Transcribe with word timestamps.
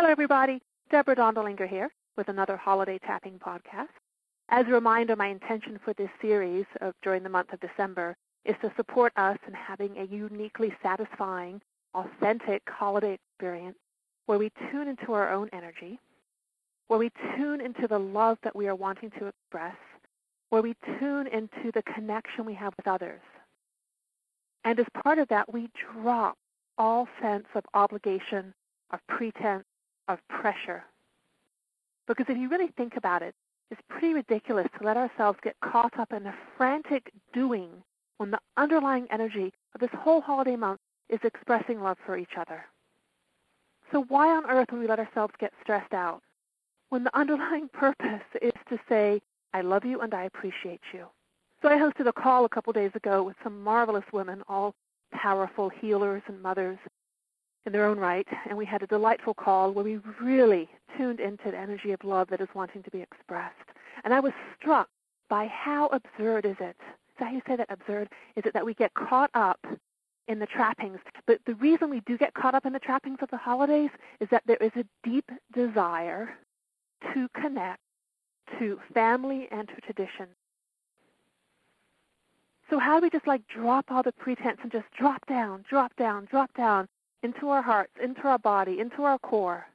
Hello, 0.00 0.10
everybody. 0.10 0.62
Deborah 0.90 1.14
Dondelinger 1.14 1.68
here 1.68 1.90
with 2.16 2.30
another 2.30 2.56
holiday 2.56 2.98
tapping 3.04 3.38
podcast. 3.38 3.92
As 4.48 4.64
a 4.66 4.70
reminder, 4.70 5.14
my 5.14 5.26
intention 5.26 5.78
for 5.84 5.92
this 5.92 6.08
series 6.22 6.64
of 6.80 6.94
during 7.02 7.22
the 7.22 7.28
month 7.28 7.52
of 7.52 7.60
December 7.60 8.16
is 8.46 8.54
to 8.62 8.72
support 8.78 9.12
us 9.16 9.36
in 9.46 9.52
having 9.52 9.98
a 9.98 10.04
uniquely 10.04 10.72
satisfying, 10.82 11.60
authentic 11.92 12.62
holiday 12.66 13.12
experience 13.12 13.76
where 14.24 14.38
we 14.38 14.50
tune 14.70 14.88
into 14.88 15.12
our 15.12 15.30
own 15.30 15.50
energy, 15.52 16.00
where 16.88 16.98
we 16.98 17.10
tune 17.36 17.60
into 17.60 17.86
the 17.86 17.98
love 17.98 18.38
that 18.42 18.56
we 18.56 18.68
are 18.68 18.74
wanting 18.74 19.10
to 19.18 19.26
express, 19.26 19.76
where 20.48 20.62
we 20.62 20.74
tune 20.98 21.26
into 21.26 21.70
the 21.74 21.82
connection 21.82 22.46
we 22.46 22.54
have 22.54 22.72
with 22.78 22.88
others. 22.88 23.20
And 24.64 24.80
as 24.80 24.86
part 25.04 25.18
of 25.18 25.28
that, 25.28 25.52
we 25.52 25.68
drop 25.92 26.38
all 26.78 27.06
sense 27.20 27.48
of 27.54 27.64
obligation, 27.74 28.54
of 28.92 29.00
pretense, 29.06 29.64
of 30.12 30.26
pressure. 30.28 30.84
Because 32.06 32.26
if 32.28 32.36
you 32.36 32.48
really 32.48 32.72
think 32.76 32.96
about 32.96 33.22
it, 33.22 33.34
it's 33.70 33.80
pretty 33.88 34.14
ridiculous 34.14 34.66
to 34.78 34.84
let 34.84 34.96
ourselves 34.96 35.38
get 35.42 35.54
caught 35.60 35.98
up 35.98 36.12
in 36.12 36.24
the 36.24 36.34
frantic 36.56 37.12
doing 37.32 37.70
when 38.18 38.30
the 38.30 38.40
underlying 38.56 39.06
energy 39.10 39.52
of 39.74 39.80
this 39.80 39.90
whole 39.96 40.20
holiday 40.20 40.56
month 40.56 40.80
is 41.08 41.20
expressing 41.22 41.80
love 41.80 41.96
for 42.04 42.18
each 42.18 42.36
other. 42.36 42.64
So 43.92 44.04
why 44.08 44.28
on 44.28 44.48
earth 44.48 44.68
would 44.72 44.80
we 44.80 44.86
let 44.88 44.98
ourselves 44.98 45.34
get 45.38 45.52
stressed 45.62 45.94
out 45.94 46.22
when 46.88 47.04
the 47.04 47.16
underlying 47.16 47.68
purpose 47.68 48.22
is 48.42 48.52
to 48.68 48.78
say, 48.88 49.20
I 49.54 49.62
love 49.62 49.84
you 49.84 50.00
and 50.00 50.14
I 50.14 50.24
appreciate 50.24 50.80
you? 50.92 51.06
So 51.62 51.68
I 51.68 51.78
hosted 51.78 52.06
a 52.06 52.12
call 52.12 52.44
a 52.44 52.48
couple 52.48 52.72
days 52.72 52.92
ago 52.94 53.22
with 53.22 53.36
some 53.44 53.62
marvelous 53.62 54.04
women, 54.12 54.42
all 54.48 54.74
powerful 55.12 55.68
healers 55.68 56.22
and 56.26 56.40
mothers 56.42 56.78
in 57.66 57.72
their 57.72 57.84
own 57.84 57.98
right, 57.98 58.26
and 58.48 58.56
we 58.56 58.64
had 58.64 58.82
a 58.82 58.86
delightful 58.86 59.34
call 59.34 59.72
where 59.72 59.84
we 59.84 59.98
really 60.20 60.68
tuned 60.96 61.20
into 61.20 61.50
the 61.50 61.58
energy 61.58 61.92
of 61.92 62.02
love 62.04 62.28
that 62.30 62.40
is 62.40 62.48
wanting 62.54 62.82
to 62.82 62.90
be 62.90 63.00
expressed. 63.00 63.54
And 64.04 64.14
I 64.14 64.20
was 64.20 64.32
struck 64.58 64.88
by 65.28 65.46
how 65.46 65.88
absurd 65.88 66.46
is 66.46 66.56
it? 66.60 66.76
Is 66.80 67.16
that 67.18 67.28
how 67.28 67.32
you 67.32 67.42
say 67.46 67.56
that 67.56 67.70
absurd? 67.70 68.08
Is 68.36 68.44
it 68.46 68.54
that 68.54 68.64
we 68.64 68.74
get 68.74 68.94
caught 68.94 69.30
up 69.34 69.60
in 70.26 70.38
the 70.38 70.46
trappings? 70.46 70.98
But 71.26 71.40
the 71.46 71.54
reason 71.54 71.90
we 71.90 72.00
do 72.00 72.16
get 72.16 72.34
caught 72.34 72.54
up 72.54 72.64
in 72.64 72.72
the 72.72 72.78
trappings 72.78 73.18
of 73.20 73.30
the 73.30 73.36
holidays 73.36 73.90
is 74.20 74.28
that 74.30 74.42
there 74.46 74.56
is 74.60 74.72
a 74.76 74.84
deep 75.06 75.30
desire 75.52 76.30
to 77.12 77.28
connect 77.34 77.80
to 78.58 78.80
family 78.94 79.48
and 79.50 79.68
to 79.68 79.80
tradition. 79.82 80.26
So 82.70 82.78
how 82.78 82.98
do 82.98 83.02
we 83.02 83.10
just 83.10 83.26
like 83.26 83.42
drop 83.48 83.86
all 83.90 84.02
the 84.02 84.12
pretense 84.12 84.58
and 84.62 84.72
just 84.72 84.86
drop 84.96 85.26
down, 85.26 85.64
drop 85.68 85.94
down, 85.96 86.26
drop 86.30 86.52
down 86.56 86.88
into 87.22 87.48
our 87.48 87.62
hearts, 87.62 87.92
into 88.02 88.22
our 88.22 88.38
body, 88.38 88.80
into 88.80 89.02
our 89.02 89.18
core, 89.18 89.66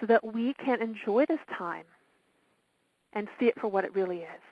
so 0.00 0.06
that 0.06 0.34
we 0.34 0.54
can 0.54 0.82
enjoy 0.82 1.24
this 1.26 1.40
time 1.56 1.84
and 3.12 3.28
see 3.38 3.46
it 3.46 3.58
for 3.60 3.68
what 3.68 3.84
it 3.84 3.94
really 3.94 4.18
is. 4.18 4.42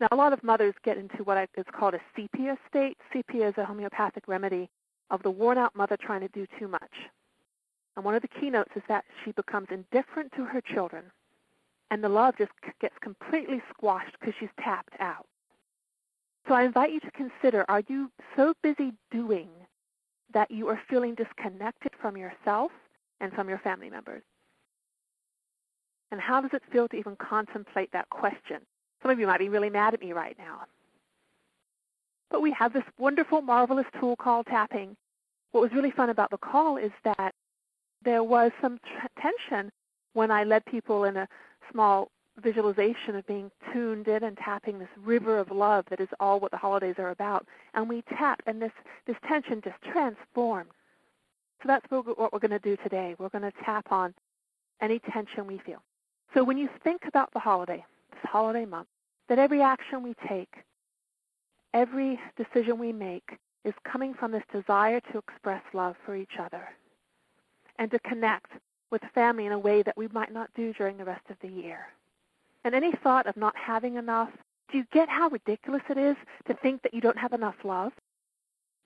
Now, 0.00 0.08
a 0.10 0.16
lot 0.16 0.32
of 0.32 0.42
mothers 0.42 0.74
get 0.84 0.98
into 0.98 1.22
what 1.24 1.48
is 1.56 1.64
called 1.72 1.94
a 1.94 2.00
sepia 2.16 2.56
state. 2.68 2.96
Sepia 3.12 3.48
is 3.48 3.54
a 3.56 3.64
homeopathic 3.64 4.26
remedy 4.26 4.68
of 5.10 5.22
the 5.22 5.30
worn 5.30 5.58
out 5.58 5.76
mother 5.76 5.96
trying 5.96 6.22
to 6.22 6.28
do 6.28 6.46
too 6.58 6.66
much. 6.66 6.92
And 7.94 8.04
one 8.04 8.14
of 8.14 8.22
the 8.22 8.28
keynotes 8.28 8.72
is 8.74 8.82
that 8.88 9.04
she 9.24 9.32
becomes 9.32 9.68
indifferent 9.70 10.32
to 10.36 10.44
her 10.44 10.60
children, 10.60 11.04
and 11.90 12.02
the 12.02 12.08
love 12.08 12.34
just 12.38 12.52
gets 12.80 12.94
completely 13.00 13.62
squashed 13.70 14.16
because 14.18 14.34
she's 14.40 14.48
tapped 14.58 14.94
out. 14.98 15.26
So 16.48 16.54
I 16.54 16.64
invite 16.64 16.92
you 16.92 17.00
to 17.00 17.10
consider 17.10 17.64
are 17.68 17.82
you 17.86 18.10
so 18.34 18.54
busy 18.62 18.92
doing 19.10 19.48
that 20.34 20.50
you 20.50 20.68
are 20.68 20.80
feeling 20.88 21.14
disconnected 21.14 21.92
from 22.00 22.16
yourself 22.16 22.72
and 23.20 23.32
from 23.32 23.48
your 23.48 23.58
family 23.58 23.90
members? 23.90 24.22
And 26.10 26.20
how 26.20 26.40
does 26.40 26.50
it 26.52 26.62
feel 26.70 26.88
to 26.88 26.96
even 26.96 27.16
contemplate 27.16 27.90
that 27.92 28.08
question? 28.10 28.58
Some 29.00 29.10
of 29.10 29.18
you 29.18 29.26
might 29.26 29.38
be 29.38 29.48
really 29.48 29.70
mad 29.70 29.94
at 29.94 30.00
me 30.00 30.12
right 30.12 30.36
now. 30.38 30.62
But 32.30 32.42
we 32.42 32.52
have 32.52 32.72
this 32.72 32.84
wonderful, 32.98 33.42
marvelous 33.42 33.86
tool 33.98 34.16
called 34.16 34.46
tapping. 34.46 34.96
What 35.52 35.60
was 35.60 35.72
really 35.72 35.90
fun 35.90 36.10
about 36.10 36.30
the 36.30 36.38
call 36.38 36.76
is 36.76 36.92
that 37.04 37.34
there 38.04 38.24
was 38.24 38.52
some 38.60 38.78
tension 39.20 39.70
when 40.14 40.30
I 40.30 40.44
led 40.44 40.64
people 40.66 41.04
in 41.04 41.16
a 41.16 41.28
small 41.70 42.10
visualization 42.40 43.14
of 43.14 43.26
being 43.26 43.50
tuned 43.72 44.08
in 44.08 44.24
and 44.24 44.36
tapping 44.38 44.78
this 44.78 44.88
river 45.02 45.38
of 45.38 45.50
love 45.50 45.84
that 45.90 46.00
is 46.00 46.08
all 46.18 46.40
what 46.40 46.50
the 46.50 46.56
holidays 46.56 46.94
are 46.98 47.10
about. 47.10 47.46
And 47.74 47.88
we 47.88 48.02
tap, 48.16 48.42
and 48.46 48.60
this, 48.60 48.72
this 49.06 49.16
tension 49.26 49.60
just 49.62 49.80
transformed. 49.82 50.70
So 51.62 51.68
that's 51.68 51.86
what 51.90 52.32
we're 52.32 52.38
going 52.38 52.50
to 52.50 52.58
do 52.58 52.76
today. 52.82 53.14
We're 53.18 53.28
going 53.28 53.42
to 53.42 53.52
tap 53.64 53.92
on 53.92 54.14
any 54.80 54.98
tension 54.98 55.46
we 55.46 55.58
feel. 55.58 55.82
So 56.34 56.42
when 56.42 56.58
you 56.58 56.68
think 56.82 57.02
about 57.06 57.32
the 57.32 57.38
holiday, 57.38 57.84
this 58.10 58.20
holiday 58.24 58.64
month, 58.64 58.88
that 59.28 59.38
every 59.38 59.62
action 59.62 60.02
we 60.02 60.14
take, 60.28 60.54
every 61.74 62.18
decision 62.36 62.78
we 62.78 62.92
make 62.92 63.38
is 63.64 63.74
coming 63.84 64.14
from 64.14 64.32
this 64.32 64.42
desire 64.52 65.00
to 65.12 65.18
express 65.18 65.62
love 65.72 65.94
for 66.04 66.16
each 66.16 66.38
other 66.40 66.68
and 67.78 67.90
to 67.90 67.98
connect 68.00 68.50
with 68.90 69.02
family 69.14 69.46
in 69.46 69.52
a 69.52 69.58
way 69.58 69.82
that 69.82 69.96
we 69.96 70.08
might 70.08 70.32
not 70.32 70.50
do 70.54 70.72
during 70.72 70.96
the 70.96 71.04
rest 71.04 71.24
of 71.30 71.36
the 71.40 71.48
year. 71.48 71.86
And 72.64 72.74
any 72.74 72.92
thought 73.02 73.26
of 73.26 73.36
not 73.36 73.56
having 73.56 73.96
enough, 73.96 74.30
do 74.70 74.78
you 74.78 74.84
get 74.92 75.08
how 75.08 75.28
ridiculous 75.28 75.82
it 75.88 75.98
is 75.98 76.16
to 76.46 76.54
think 76.54 76.82
that 76.82 76.94
you 76.94 77.00
don't 77.00 77.18
have 77.18 77.32
enough 77.32 77.56
love? 77.64 77.92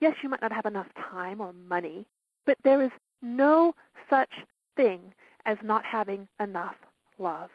Yes, 0.01 0.15
you 0.23 0.29
might 0.29 0.43
not 0.43 0.53
have 0.53 0.67
enough 0.67 0.89
time 1.11 1.41
or 1.41 1.53
money, 1.53 2.07
but 2.45 2.59
there 2.65 2.83
is 2.83 2.91
no 3.23 3.75
such 4.11 4.31
thing 4.77 5.01
as 5.45 5.57
not 5.63 5.85
having 5.85 6.27
enough 6.41 6.75
love. 7.19 7.51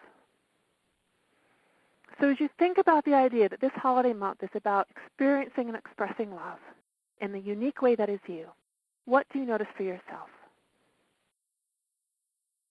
So 2.19 2.29
as 2.29 2.39
you 2.39 2.49
think 2.59 2.77
about 2.77 3.05
the 3.05 3.13
idea 3.13 3.49
that 3.49 3.61
this 3.61 3.71
holiday 3.75 4.13
month 4.13 4.43
is 4.43 4.49
about 4.53 4.87
experiencing 4.89 5.67
and 5.67 5.75
expressing 5.75 6.31
love 6.31 6.59
in 7.19 7.31
the 7.31 7.39
unique 7.39 7.81
way 7.81 7.95
that 7.95 8.09
is 8.09 8.19
you, 8.27 8.45
what 9.05 9.25
do 9.33 9.39
you 9.39 9.45
notice 9.45 9.67
for 9.75 9.83
yourself? 9.83 10.29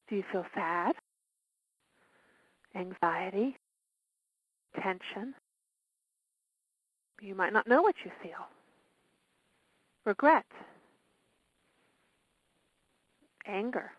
Do 0.08 0.16
you 0.16 0.24
feel 0.32 0.46
sad? 0.54 0.94
Anxiety, 2.74 3.56
tension. 4.82 5.34
You 7.20 7.34
might 7.34 7.52
not 7.52 7.66
know 7.66 7.82
what 7.82 7.96
you 8.04 8.10
feel. 8.22 8.48
Regret, 10.06 10.46
anger, 13.46 13.90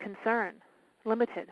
concern, 0.00 0.54
limited. 1.04 1.48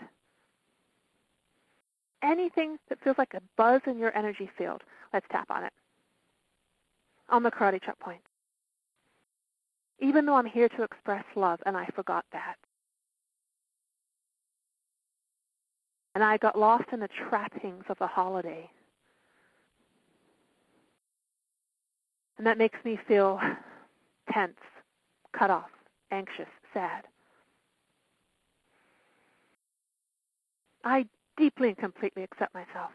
Anything 2.22 2.78
that 2.88 3.02
feels 3.02 3.18
like 3.18 3.34
a 3.34 3.42
buzz 3.56 3.80
in 3.86 3.98
your 3.98 4.16
energy 4.16 4.48
field, 4.56 4.82
let's 5.12 5.26
tap 5.30 5.50
on 5.50 5.64
it. 5.64 5.72
On 7.28 7.42
the 7.42 7.50
karate 7.50 7.82
chop 7.82 7.98
point. 7.98 8.20
Even 10.00 10.26
though 10.26 10.34
I'm 10.36 10.46
here 10.46 10.68
to 10.70 10.82
express 10.82 11.24
love 11.36 11.60
and 11.66 11.76
I 11.76 11.86
forgot 11.94 12.24
that. 12.32 12.56
And 16.14 16.22
I 16.22 16.36
got 16.36 16.58
lost 16.58 16.84
in 16.92 17.00
the 17.00 17.08
trappings 17.28 17.84
of 17.88 17.98
the 17.98 18.06
holiday. 18.06 18.68
And 22.38 22.46
that 22.46 22.58
makes 22.58 22.78
me 22.84 22.98
feel 23.06 23.40
tense, 24.32 24.58
cut 25.32 25.50
off, 25.50 25.70
anxious, 26.10 26.48
sad. 26.74 27.04
I 30.84 31.06
deeply 31.36 31.68
and 31.68 31.78
completely 31.78 32.24
accept 32.24 32.54
myself. 32.54 32.90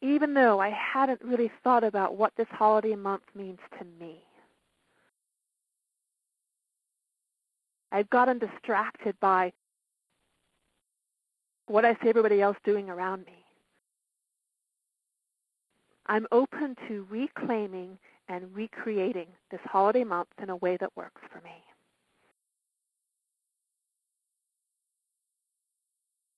Even 0.00 0.34
though 0.34 0.60
I 0.60 0.70
hadn't 0.70 1.22
really 1.22 1.50
thought 1.64 1.84
about 1.84 2.16
what 2.16 2.32
this 2.36 2.46
holiday 2.50 2.94
month 2.94 3.22
means 3.34 3.58
to 3.78 3.84
me. 3.98 4.22
I've 7.90 8.10
gotten 8.10 8.38
distracted 8.38 9.18
by 9.20 9.52
what 11.68 11.84
I 11.84 11.94
see 11.94 12.08
everybody 12.08 12.40
else 12.40 12.56
doing 12.64 12.88
around 12.90 13.24
me. 13.26 13.44
I'm 16.06 16.26
open 16.32 16.74
to 16.88 17.06
reclaiming 17.10 17.98
and 18.28 18.54
recreating 18.54 19.28
this 19.50 19.60
holiday 19.64 20.04
month 20.04 20.28
in 20.42 20.50
a 20.50 20.56
way 20.56 20.76
that 20.78 20.96
works 20.96 21.20
for 21.30 21.40
me. 21.42 21.62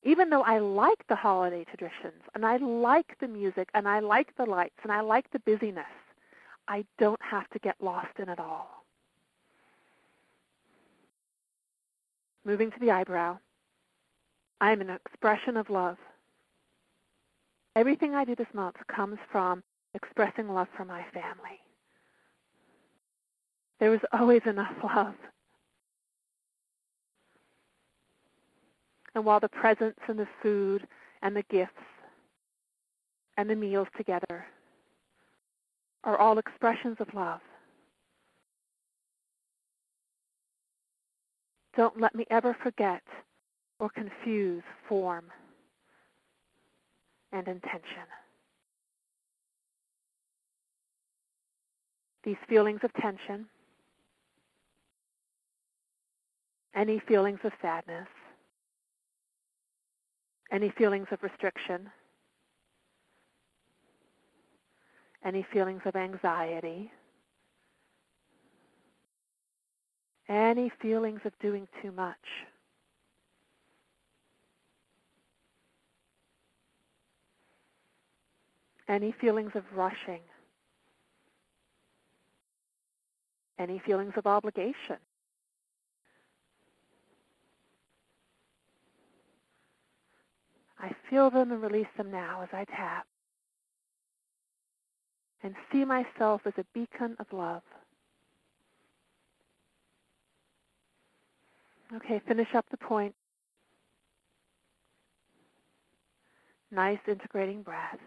Even 0.03 0.31
though 0.31 0.43
I 0.43 0.59
like 0.59 1.07
the 1.09 1.15
holiday 1.15 1.65
traditions 1.65 2.23
and 2.35 2.45
I 2.47 2.57
like 2.57 3.17
the 3.21 3.29
music 3.29 3.69
and 3.75 3.87
I 3.87 4.01
like 4.01 4.35
the 4.37 4.47
lights 4.47 4.79
and 4.83 4.91
I 4.91 5.03
like 5.03 5.31
the 5.31 5.41
busyness, 5.41 5.85
I 6.69 6.85
don't 6.99 7.21
have 7.23 7.49
to 7.51 7.59
get 7.59 7.77
lost 7.81 8.19
in 8.19 8.29
it 8.29 8.39
all. 8.39 8.85
Moving 12.45 12.71
to 12.71 12.81
the 12.81 12.91
eyebrow. 12.91 13.39
I 14.61 14.73
am 14.73 14.81
an 14.81 14.91
expression 14.91 15.57
of 15.57 15.71
love. 15.71 15.97
Everything 17.77 18.15
I 18.15 18.25
do 18.25 18.35
this 18.35 18.47
month 18.53 18.77
comes 18.95 19.19
from 19.33 19.63
expressing 19.95 20.49
love 20.49 20.69
for 20.77 20.85
my 20.85 21.03
family. 21.15 21.61
There 23.79 23.95
is 23.95 24.01
always 24.13 24.43
enough 24.45 24.75
love. 24.85 25.15
And 29.15 29.25
while 29.25 29.41
the 29.41 29.49
presents 29.49 29.99
and 30.07 30.19
the 30.19 30.29
food 30.43 30.87
and 31.23 31.35
the 31.35 31.43
gifts 31.51 31.73
and 33.37 33.49
the 33.49 33.57
meals 33.57 33.89
together 33.97 34.45
are 36.05 36.19
all 36.19 36.39
expressions 36.39 36.97
of 37.01 37.13
love, 37.15 37.41
don't 41.77 42.01
let 42.01 42.15
me 42.15 42.27
ever 42.31 42.57
forget 42.63 43.03
or 43.81 43.89
confuse 43.89 44.63
form 44.89 45.25
and 47.33 47.49
intention. 47.49 48.07
These 52.23 52.37
feelings 52.49 52.81
of 52.83 52.93
tension, 52.95 53.47
any 56.75 57.01
feelings 57.09 57.41
of 57.43 57.53
sadness, 57.63 58.07
any 60.53 60.71
feelings 60.77 61.07
of 61.11 61.23
restriction, 61.23 61.89
any 65.25 65.47
feelings 65.51 65.81
of 65.87 65.97
anxiety, 65.97 66.91
any 70.29 70.71
feelings 70.83 71.21
of 71.25 71.33
doing 71.41 71.67
too 71.83 71.93
much. 71.93 72.17
Any 78.91 79.15
feelings 79.21 79.53
of 79.55 79.63
rushing. 79.73 80.21
Any 83.57 83.81
feelings 83.87 84.15
of 84.17 84.27
obligation. 84.27 84.97
I 90.81 90.91
feel 91.09 91.31
them 91.31 91.53
and 91.53 91.63
release 91.63 91.87
them 91.97 92.11
now 92.11 92.41
as 92.43 92.49
I 92.53 92.65
tap. 92.65 93.07
And 95.45 95.55
see 95.71 95.85
myself 95.85 96.41
as 96.45 96.55
a 96.59 96.65
beacon 96.75 97.15
of 97.21 97.27
love. 97.33 97.63
Okay, 101.95 102.21
finish 102.27 102.49
up 102.57 102.67
the 102.73 102.77
point. 102.77 103.15
Nice 106.73 106.99
integrating 107.07 107.63
breath. 107.63 107.99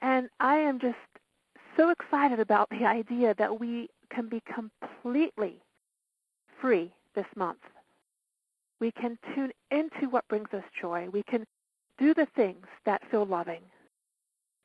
And 0.00 0.28
I 0.40 0.56
am 0.56 0.78
just 0.78 0.96
so 1.76 1.90
excited 1.90 2.40
about 2.40 2.68
the 2.70 2.84
idea 2.84 3.34
that 3.38 3.60
we 3.60 3.88
can 4.10 4.28
be 4.28 4.42
completely 4.46 5.60
free 6.60 6.92
this 7.14 7.26
month 7.34 7.58
we 8.80 8.92
can 8.92 9.18
tune 9.34 9.52
into 9.70 10.08
what 10.10 10.26
brings 10.28 10.48
us 10.52 10.64
joy. 10.80 11.08
We 11.12 11.22
can 11.22 11.46
do 11.98 12.14
the 12.14 12.26
things 12.36 12.66
that 12.84 13.02
feel 13.10 13.24
loving. 13.24 13.62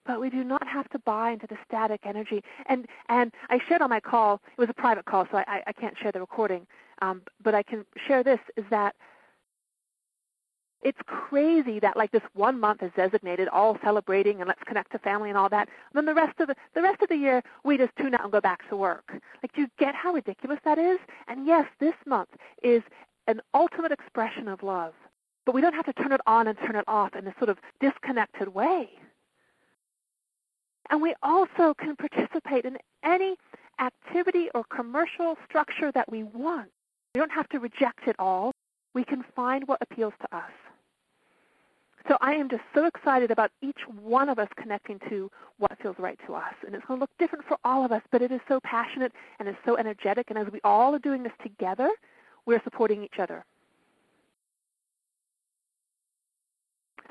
But 0.06 0.19
we 0.19 0.30
do 0.30 0.44
not 0.44 0.68
have 0.68 0.89
to 0.89 1.00
buy 1.00 1.31
into 1.31 1.48
the 1.48 1.57
static 1.66 2.01
energy. 2.06 2.44
And 2.66 2.88
and 3.07 3.31
I 3.50 3.60
shared 3.68 3.81
on 3.81 3.89
my 3.89 4.00
call, 4.00 4.42
it 4.57 4.60
was 4.60 4.69
a 4.69 4.74
private 4.74 5.06
call, 5.06 5.27
so 5.31 5.38
I, 5.38 5.62
I 5.68 5.74
can't 5.74 5.98
share 5.98 6.12
the 6.12 6.19
recording. 6.19 6.66
Um, 7.01 7.22
but 7.44 7.56
I 7.56 7.63
can 7.63 7.86
share 8.07 8.24
this 8.24 8.39
is 8.57 8.66
that 8.69 8.95
it's 10.83 10.98
crazy 11.06 11.80
that 11.80 11.95
like 11.95 12.12
this 12.12 12.24
one 12.33 12.60
month 12.60 12.81
is 12.81 12.92
designated 12.95 13.48
all 13.50 13.78
celebrating 13.83 14.39
and 14.39 14.48
let's 14.48 14.63
connect 14.63 14.92
to 14.92 15.00
family 15.00 15.30
and 15.30 15.38
all 15.38 15.50
that. 15.50 15.68
And 15.68 15.95
then 15.95 16.06
the 16.06 16.19
rest 16.19 16.39
of 16.39 16.48
the 16.48 16.56
the 16.74 16.81
rest 16.81 17.01
of 17.01 17.10
the 17.10 17.16
year 17.16 17.44
we 17.63 17.78
just 17.78 17.95
tune 17.98 18.13
out 18.13 18.24
and 18.24 18.31
go 18.31 18.42
back 18.42 18.68
to 18.69 18.75
work. 18.75 19.12
Like 19.44 19.54
do 19.54 19.62
you 19.62 19.68
get 19.78 19.95
how 19.95 20.13
ridiculous 20.13 20.60
that 20.66 20.78
is? 20.78 21.00
And 21.28 21.45
yes, 21.45 21.66
this 21.80 21.94
month 22.06 22.30
is 22.63 22.81
an 23.28 23.42
ultimate 23.54 23.92
expression 23.92 24.48
of 24.48 24.63
love. 24.63 24.94
But 25.45 25.56
we 25.56 25.62
don't 25.62 25.74
have 25.74 25.86
to 25.86 25.94
turn 25.94 26.12
it 26.12 26.22
on 26.28 26.48
and 26.48 26.57
turn 26.57 26.75
it 26.75 26.86
off 26.88 27.16
in 27.16 27.27
a 27.27 27.34
sort 27.38 27.50
of 27.50 27.57
disconnected 27.80 28.50
way. 28.50 28.89
And 30.89 31.01
we 31.01 31.16
also 31.24 31.74
can 31.74 31.95
participate 31.95 32.66
in 32.66 32.77
any 33.04 33.36
activity 33.80 34.50
or 34.54 34.63
commercial 34.66 35.38
structure 35.48 35.92
that 35.94 36.12
we 36.12 36.24
want. 36.24 36.69
We 37.16 37.19
don't 37.19 37.31
have 37.31 37.50
to 37.50 37.60
reject 37.60 38.07
it 38.07 38.16
all. 38.19 38.51
We 38.94 39.04
can 39.04 39.24
find 39.36 39.68
what 39.68 39.80
appeals 39.81 40.13
to 40.22 40.36
us. 40.36 40.51
So 42.07 42.18
I 42.21 42.33
am 42.33 42.50
just 42.50 42.63
so 42.74 42.86
excited 42.86 43.31
about 43.31 43.51
each 43.62 43.80
one 44.01 44.30
of 44.30 44.39
us 44.39 44.48
connecting 44.57 45.00
to 45.09 45.30
what 45.57 45.77
feels 45.81 45.95
right 46.00 46.19
to 46.25 46.33
us. 46.33 46.53
And 46.65 46.74
it's 46.74 46.86
going 46.86 47.00
to 47.00 47.01
look 47.01 47.12
different 47.19 47.45
for 47.45 47.57
all 47.63 47.86
of 47.86 47.92
us, 47.92 48.01
but 48.12 48.21
it 48.21 48.31
is 48.31 48.42
so 48.48 48.59
passionate 48.63 49.12
and 49.39 49.48
is 49.48 49.56
so 49.65 49.77
energetic. 49.77 50.30
And 50.30 50.39
as 50.39 50.48
we 50.51 50.59
all 50.63 50.95
are 50.95 51.00
doing 51.00 51.24
this 51.24 51.33
together, 51.44 51.89
we're 52.45 52.62
supporting 52.63 53.03
each 53.03 53.19
other. 53.19 53.45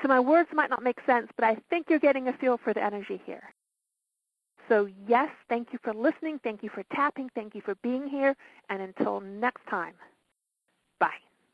So 0.01 0.07
my 0.07 0.19
words 0.19 0.49
might 0.53 0.69
not 0.69 0.83
make 0.83 0.99
sense, 1.05 1.27
but 1.35 1.45
I 1.45 1.57
think 1.69 1.87
you're 1.89 1.99
getting 1.99 2.27
a 2.27 2.33
feel 2.33 2.57
for 2.57 2.73
the 2.73 2.83
energy 2.83 3.21
here. 3.25 3.43
So 4.67 4.87
yes, 5.07 5.29
thank 5.47 5.69
you 5.71 5.79
for 5.83 5.93
listening. 5.93 6.39
Thank 6.43 6.63
you 6.63 6.69
for 6.69 6.83
tapping. 6.93 7.29
Thank 7.35 7.55
you 7.55 7.61
for 7.61 7.75
being 7.83 8.07
here. 8.07 8.35
And 8.69 8.81
until 8.81 9.19
next 9.19 9.65
time, 9.69 9.93
bye. 10.99 11.30